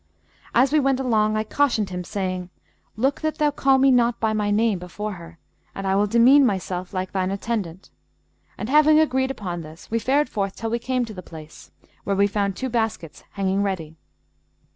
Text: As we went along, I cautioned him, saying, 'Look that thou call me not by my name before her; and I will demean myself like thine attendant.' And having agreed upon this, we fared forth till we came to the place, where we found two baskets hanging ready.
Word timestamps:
As 0.55 0.73
we 0.73 0.79
went 0.79 0.99
along, 0.99 1.37
I 1.37 1.43
cautioned 1.43 1.91
him, 1.91 2.03
saying, 2.03 2.49
'Look 2.95 3.21
that 3.21 3.37
thou 3.37 3.51
call 3.51 3.77
me 3.77 3.91
not 3.91 4.19
by 4.19 4.33
my 4.33 4.49
name 4.49 4.79
before 4.79 5.11
her; 5.13 5.37
and 5.75 5.85
I 5.85 5.95
will 5.95 6.07
demean 6.07 6.43
myself 6.43 6.91
like 6.91 7.11
thine 7.11 7.29
attendant.' 7.29 7.91
And 8.57 8.67
having 8.67 8.99
agreed 8.99 9.29
upon 9.29 9.61
this, 9.61 9.91
we 9.91 9.99
fared 9.99 10.27
forth 10.27 10.55
till 10.55 10.71
we 10.71 10.79
came 10.79 11.05
to 11.05 11.13
the 11.13 11.21
place, 11.21 11.69
where 12.03 12.15
we 12.15 12.25
found 12.25 12.55
two 12.55 12.67
baskets 12.67 13.23
hanging 13.33 13.61
ready. 13.61 13.95